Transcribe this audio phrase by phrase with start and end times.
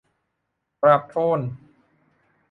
[0.79, 1.39] กราบทูล